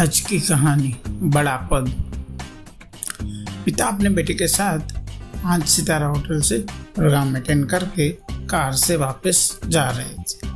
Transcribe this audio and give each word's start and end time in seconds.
आज 0.00 0.18
की 0.20 0.38
कहानी 0.40 0.94
बड़ा 1.08 1.56
पद 1.70 1.88
पिता 3.64 3.86
अपने 3.86 4.10
बेटे 4.10 4.34
के 4.34 4.46
साथ 4.48 4.92
पाँच 5.42 5.66
सितारा 5.68 6.06
होटल 6.06 6.40
से 6.40 6.58
प्रोग्राम 6.94 7.34
अटेंड 7.36 7.66
करके 7.66 8.08
कार 8.50 8.72
से 8.72 8.96
वापस 8.96 9.60
जा 9.66 9.88
रहे 9.90 10.22
थे। 10.22 10.48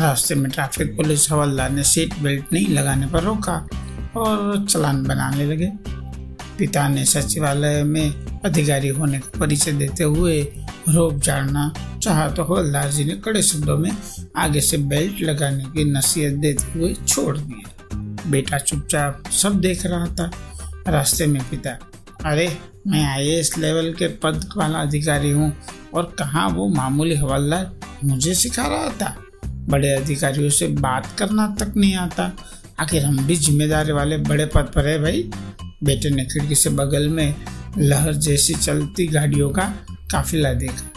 रास्ते 0.00 0.34
में 0.34 0.50
ट्रैफ़िक 0.50 0.96
पुलिस 0.96 1.30
हवलदार 1.32 1.70
ने 1.70 1.82
सीट 1.82 2.18
बेल्ट 2.18 2.52
नहीं 2.52 2.68
लगाने 2.68 3.06
पर 3.06 3.22
रोका 3.22 3.56
और 4.16 4.66
चलान 4.66 5.04
बनाने 5.04 5.44
लगे। 5.44 5.70
पिता 6.58 6.88
ने 6.88 7.04
सचिवालय 7.04 7.82
में 7.84 8.40
अधिकारी 8.44 8.88
होने 8.88 9.18
का 9.18 9.38
परिचय 9.40 9.72
देते 9.72 10.04
हुए 10.04 10.42
रोक 10.88 11.18
झाड़ना 11.18 11.72
चाहा 12.02 12.28
तो 12.28 12.44
हवलदार 12.44 12.90
जी 12.90 13.04
ने 13.04 13.14
कड़े 13.14 13.42
शब्दों 13.42 13.78
में 13.78 13.90
आगे 14.36 14.60
से 14.60 14.78
बेल्ट 14.90 15.22
लगाने 15.22 15.64
की 15.64 15.84
नसीहत 15.84 16.32
देते 16.32 16.78
हुए 16.78 16.94
छोड़ 17.08 17.36
दिया। 17.38 17.74
बेटा 18.30 18.58
चुपचाप 18.58 19.30
सब 19.30 19.60
देख 19.60 19.86
रहा 19.86 20.06
था 20.06 20.30
रास्ते 20.88 21.26
में 21.26 21.42
पिता। 21.42 21.70
अरे, 22.24 22.58
मैं 22.86 23.04
आई 23.04 23.42
लेवल 23.58 23.92
के 23.92 24.08
पद 24.08 24.48
वाला 24.56 24.78
अधिकारी 24.78 25.30
हूँ 25.30 25.56
और 25.94 26.16
कहा 26.18 26.46
वो 26.46 26.68
मामूली 26.68 27.14
हवलदार 27.14 27.80
मुझे 28.04 28.34
सिखा 28.34 28.66
रहा 28.66 28.88
था? 28.88 29.16
बड़े 29.44 29.92
अधिकारियों 29.92 30.50
से 30.50 30.66
बात 30.66 31.18
करना 31.18 31.56
तक 31.60 31.72
नहीं 31.76 31.96
आता। 31.96 32.36
आखिर 32.80 33.04
हम 33.04 33.26
भी 33.26 33.36
ज़िम्मेदारी 33.36 33.92
वाले 33.92 34.16
बड़े 34.16 34.46
पद 34.46 34.72
पर 34.74 34.86
है 34.86 35.02
भाई। 35.02 35.30
बेटे 35.84 36.10
ने 36.10 36.24
खिड़की 36.24 36.54
से 36.54 36.70
बगल 36.70 37.08
में 37.08 37.34
लहर 37.78 38.12
जैसी 38.12 38.54
चलती 38.54 39.06
गाड़ियों 39.06 39.50
का 39.50 39.62
काफिला 40.10 40.52
देखा। 40.52 40.90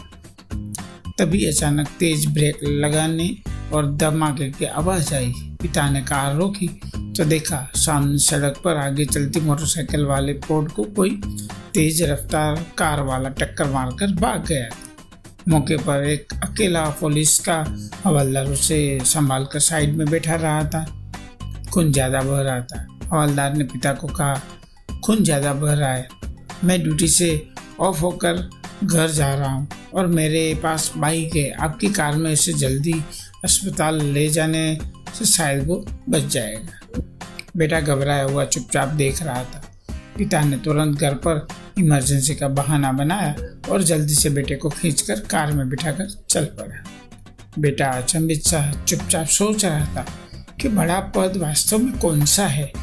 तभी 1.20 1.46
अचानक 1.46 1.88
तेज 1.88 2.26
ब्रेक 2.26 2.60
लगाने 2.64 3.38
और 3.74 3.92
धमाके 3.96 4.50
की 4.52 4.66
आवाज़ 4.66 5.14
आई। 5.16 5.32
पिता 5.62 5.90
ने 5.90 6.02
कार 6.04 6.36
रोकी। 6.36 6.68
तो 7.18 7.26
देखा, 7.26 7.68
सामने 7.76 8.18
सड़क 8.20 8.62
पर 8.64 8.78
आगे 8.78 9.06
चलती 9.06 9.40
मोटरसाइकिल 9.40 10.06
वाले 10.06 10.34
पोर्ट 10.42 10.72
को 10.72 10.84
कोई 10.96 11.20
तेज 11.74 12.02
रफ्तार 12.04 12.64
कार 12.78 13.02
वाला 13.04 13.30
टक्कर 13.32 13.70
मारकर 13.72 14.14
भाग 14.16 14.46
गया। 14.48 14.70
मौके 15.50 15.78
पर 15.78 16.04
एक 16.04 16.34
अकेला 16.44 16.86
पुलिस 17.00 17.38
का 17.40 17.58
हवलदार 18.06 18.46
उसे 18.48 19.00
संभाल 19.06 19.46
कर 19.46 19.60
साइड 19.60 19.96
में 19.98 20.10
बैठा 20.10 20.36
रहा 20.36 20.64
था। 20.66 20.86
खून 21.74 21.92
ज़्यादा 21.92 22.22
बह 22.22 22.42
रहा 22.42 22.60
था। 22.62 22.86
हवलदार 23.14 23.54
ने 23.54 23.64
पिता 23.64 23.94
को 23.94 24.08
कहा, 24.10 24.42
खून 25.06 25.24
ज़्यादा 25.24 25.54
बह 25.54 25.74
रहा 25.74 25.94
है। 25.94 26.08
मैं 26.64 26.82
ड्यूटी 26.84 27.08
से 27.08 27.30
ऑफ़ 27.80 28.00
होकर 28.00 28.50
घर 28.84 29.10
जा 29.10 29.34
रहा 29.36 29.52
हूँ 29.52 29.68
और 29.94 30.08
मेरे 30.08 30.54
पास 30.64 30.92
बाइक 30.98 31.36
है। 31.36 31.50
आपकी 31.60 31.90
कार 31.90 32.16
में 32.16 32.32
इसे 32.32 32.54
जल्दी 32.54 32.94
अस्पताल 33.44 34.02
ले 34.02 34.30
जाने 34.30 34.78
से 35.20 35.26
शायद 35.26 35.68
वो 35.68 35.86
बच 36.10 36.22
जाएगा। 36.22 37.02
बेटा 37.58 37.80
घबराया 37.80 38.24
हुआ, 38.24 38.46
चुपचाप 38.46 38.88
देख 38.88 39.24
रहा 39.24 39.44
था। 39.44 39.64
पिता 40.18 40.42
ने 40.42 40.58
तुरंत 40.58 41.00
घर 41.00 41.14
पर 41.14 41.48
इमरजेंसी 41.80 42.36
का 42.36 42.48
बहाना 42.48 42.92
बनाया 42.92 43.36
और 43.72 43.84
जल्दी 43.84 44.14
से 44.14 44.30
बेटे 44.30 44.56
को 44.56 44.70
खींचकर 44.70 45.20
कार 45.20 45.52
में 45.52 45.70
बिठाकर 45.70 46.10
चल 46.30 46.46
पड़ा। 46.46 46.84
बेटा 47.60 47.86
अचंभित 47.86 48.44
सा 48.44 48.84
चुपचाप 48.88 49.26
सोच 49.26 49.66
रहा 49.66 49.86
था 49.86 50.06
कि 50.62 50.70
बड़ा 50.70 51.00
पद 51.00 51.38
वास्तव 51.38 51.78
में 51.78 52.00
कौन 52.00 52.26
सा 52.26 52.48
है। 52.48 52.74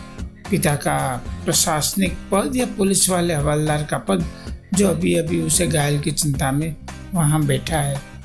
पिता 0.50 0.76
का 0.76 1.24
प्रशासनिक 1.44 2.16
पद 2.32 2.56
या 2.56 2.66
पुलिस 2.66 3.08
वाले 3.08 3.34
हवलदार 3.34 3.84
का 3.84 3.98
पद 3.98 4.24
जो 4.74 4.88
अभी 4.88 5.14
अभी 5.14 5.40
उसे 5.40 5.66
घायल 5.66 6.00
की 6.00 6.10
चिंता 6.10 6.52
में 6.52 6.76
वहाँ 7.14 7.46
बैठा 7.46 7.80
है। 7.80 8.17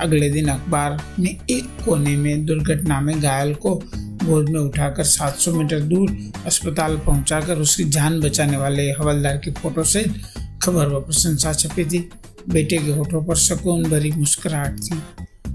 अगले 0.00 0.30
दिन 0.30 0.48
अखबार 0.48 1.02
ने 1.18 1.36
एक 1.50 1.84
कोने 1.84 2.16
में 2.16 2.46
दुर्घटना 2.46 3.00
में 3.00 3.20
घायल 3.20 3.54
को 3.54 3.82
गोद 3.96 4.48
में 4.48 4.60
उठाकर 4.60 5.04
700 5.04 5.52
मीटर 5.52 5.80
दूर 5.80 6.32
अस्पताल 6.46 6.96
पहुंचाकर 6.96 7.58
उसकी 7.58 7.84
जान 7.84 8.20
बचाने 8.20 8.56
वाले 8.56 8.90
हवलदार 8.90 9.36
की 9.36 9.50
फ़ोटो 9.50 9.84
से 9.84 10.04
खबर 10.62 10.86
व 10.86 11.00
प्रशंसा 11.00 11.52
छपी 11.52 11.84
थी। 11.84 12.10
बेटे 12.48 12.78
के 12.78 12.90
होठों 12.90 13.24
पर 13.24 13.36
सुकून 13.36 13.82
भरी 13.82 14.10
मुस्कुराहट 14.10 14.80
थी। 14.80 15.02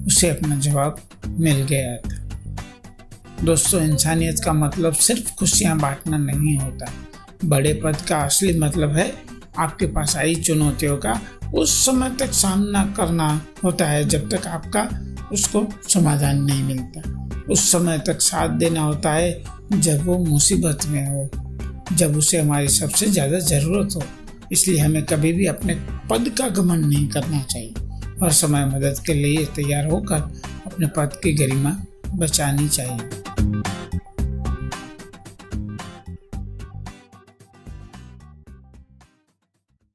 उसे 0.08 0.30
अपना 0.30 0.56
जवाब 0.56 1.02
मिल 1.28 1.56
गया 1.56 1.98
था। 1.98 2.30
दोस्तों, 3.44 3.82
इंसानियत 3.82 4.40
का 4.40 4.54
मतलब 4.54 4.94
सिर्फ़ 4.94 5.36
खुशियाँ 5.36 5.80
बांटना 5.80 6.18
नहीं 6.18 6.58
होता। 6.58 6.94
बड़े 7.46 7.74
पद 7.74 7.96
का 7.96 8.18
असली 8.18 8.60
मतलब 8.60 8.96
है 8.96 9.14
आपके 9.58 9.86
पास 9.86 10.18
आई 10.18 10.36
चुनौतियों 10.36 10.98
का 10.98 11.22
उस 11.56 11.86
समय 11.86 12.10
तक 12.10 12.32
सामना 12.32 12.84
करना 12.98 13.42
होता 13.64 13.86
है, 13.86 14.04
जब 14.04 14.30
तक 14.30 14.48
आपका 14.48 14.90
उसको 15.32 15.68
समाधान 15.90 16.42
नहीं 16.44 16.64
मिलता। 16.64 17.02
उस 17.52 17.72
समय 17.72 17.98
तक 17.98 18.22
साथ 18.22 18.50
देना 18.50 18.82
होता 18.82 19.14
है, 19.14 19.44
जब 19.74 20.06
वो 20.06 20.18
मुसीबत 20.18 20.86
में 20.88 21.08
हो, 21.08 21.30
जब 21.96 22.18
उसे 22.18 22.38
हमारी 22.38 22.68
सबसे 22.68 23.06
ज़्यादा 23.06 23.40
ज़रूरत 23.40 23.96
हो। 23.96 24.04
इसलिए 24.52 24.80
हमें 24.80 25.06
कभी 25.06 25.34
भी 25.34 25.46
अपने 25.46 25.76
पद 26.10 26.30
का 26.38 26.50
घमंड 26.50 26.86
नहीं 26.86 27.08
करना 27.08 27.42
चाहिए। 27.44 27.74
हर 28.24 28.32
समय 28.32 28.66
मदद 28.66 29.00
के 29.06 29.14
लिए 29.14 29.46
तैयार 29.46 29.88
होकर 29.88 30.42
अपने 30.66 30.88
पद 30.88 31.20
की 31.24 31.34
गरिमा 31.34 31.78
बचानी 32.16 32.70
चाहिए। 32.70 33.24